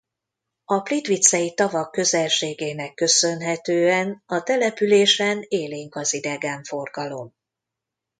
A 0.65 0.79
Plitvicei-tavak 0.81 1.91
közelségének 1.91 2.93
köszönhetően 2.93 4.23
a 4.25 4.41
településen 4.43 5.45
élénk 5.47 5.95
az 5.95 6.13
idegenforgalom. 6.13 7.33